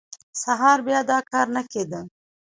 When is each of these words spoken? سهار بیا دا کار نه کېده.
سهار 0.43 0.79
بیا 0.87 1.01
دا 1.09 1.17
کار 1.31 1.47
نه 1.55 1.63
کېده. 1.71 2.01